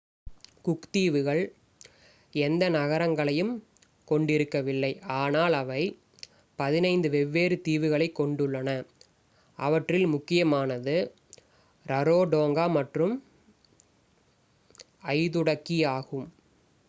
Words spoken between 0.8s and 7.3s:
தீவுகள் எந்த நகரங்களையும் கொண்டிருக்கவில்லை ஆனால் அவை 15